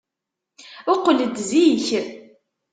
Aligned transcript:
Qqel-d 0.97 1.35
zik! 1.49 1.85